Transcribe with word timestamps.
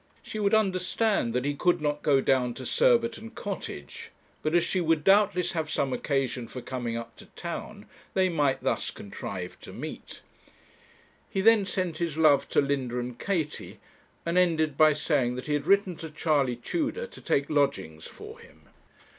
She 0.23 0.39
would 0.39 0.55
understand 0.55 1.31
that 1.33 1.45
he 1.45 1.53
could 1.53 1.79
not 1.79 2.01
go 2.01 2.21
down 2.21 2.55
to 2.55 2.65
Surbiton 2.65 3.29
Cottage; 3.35 4.09
but 4.41 4.55
as 4.55 4.63
she 4.63 4.81
would 4.81 5.03
doubtless 5.03 5.51
have 5.51 5.69
some 5.69 5.93
occasion 5.93 6.47
for 6.47 6.59
coming 6.59 6.97
up 6.97 7.15
to 7.17 7.27
town, 7.35 7.85
they 8.15 8.27
might 8.27 8.63
thus 8.63 8.89
contrive 8.89 9.59
to 9.59 9.71
meet. 9.71 10.21
He 11.29 11.39
then 11.39 11.67
sent 11.67 11.99
his 11.99 12.17
love 12.17 12.49
to 12.49 12.61
Linda 12.61 12.97
and 12.97 13.19
Katie, 13.19 13.79
and 14.25 14.39
ended 14.39 14.75
by 14.75 14.93
saying 14.93 15.35
that 15.35 15.45
he 15.45 15.53
had 15.53 15.67
written 15.67 15.95
to 15.97 16.09
Charley 16.09 16.55
Tudor 16.55 17.05
to 17.05 17.21
take 17.21 17.47
lodgings 17.47 18.07
for 18.07 18.39
him. 18.39 18.69